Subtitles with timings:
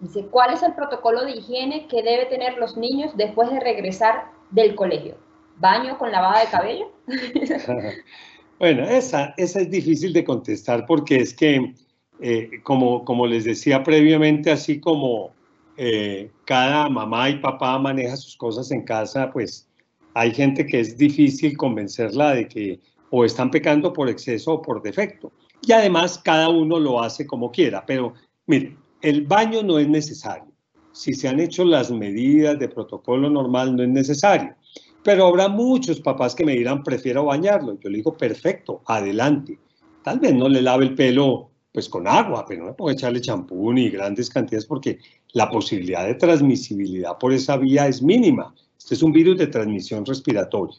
[0.00, 4.30] Dice, ¿cuál es el protocolo de higiene que debe tener los niños después de regresar
[4.50, 5.16] del colegio?
[5.58, 6.92] ¿Baño con lavada de cabello?
[8.58, 11.74] bueno, esa, esa es difícil de contestar porque es que,
[12.20, 15.30] eh, como, como les decía previamente, así como
[15.78, 19.66] eh, cada mamá y papá maneja sus cosas en casa, pues
[20.12, 24.82] hay gente que es difícil convencerla de que o están pecando por exceso o por
[24.82, 25.32] defecto.
[25.62, 28.14] Y además cada uno lo hace como quiera, pero
[28.46, 30.52] miren, el baño no es necesario.
[30.92, 34.54] Si se han hecho las medidas de protocolo normal, no es necesario.
[35.02, 37.78] Pero habrá muchos papás que me dirán, prefiero bañarlo.
[37.78, 39.58] Yo le digo, perfecto, adelante.
[40.02, 43.70] Tal vez no le lave el pelo pues con agua, pero no puedo echarle champú
[43.70, 44.98] ni grandes cantidades porque
[45.34, 48.54] la posibilidad de transmisibilidad por esa vía es mínima.
[48.78, 50.74] Este es un virus de transmisión respiratoria.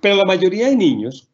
[0.00, 1.28] Pero la mayoría de niños,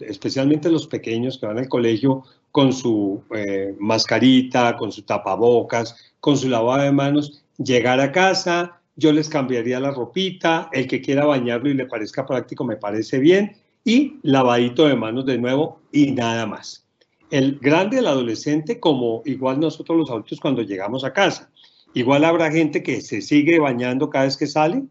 [0.00, 6.38] especialmente los pequeños que van al colegio con su eh, mascarita, con su tapabocas, con
[6.38, 11.26] su lavado de manos, llegar a casa, yo les cambiaría la ropita, el que quiera
[11.26, 16.12] bañarlo y le parezca práctico me parece bien, y lavadito de manos de nuevo y
[16.12, 16.83] nada más.
[17.30, 21.50] El grande, el adolescente, como igual nosotros los adultos cuando llegamos a casa.
[21.94, 24.82] Igual habrá gente que se sigue bañando cada vez que sale.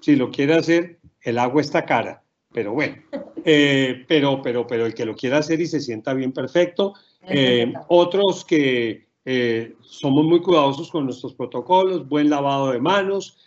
[0.00, 2.96] si lo quiere hacer, el agua está cara pero bueno,
[3.44, 6.94] eh, pero, pero, pero el que lo quiera hacer y se sienta bien, perfecto.
[7.28, 13.38] Eh, otros que eh, somos muy cuidadosos con nuestros protocolos, buen lavado de manos,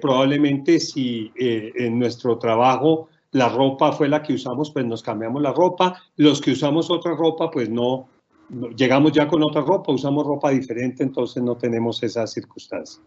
[0.00, 5.52] probablemente si en nuestro trabajo la ropa fue la que usamos, pues nos cambiamos la
[5.52, 8.08] ropa, los que usamos otra ropa, pues no,
[8.76, 13.02] llegamos ya con otra ropa, usamos ropa diferente, entonces no tenemos esa circunstancia.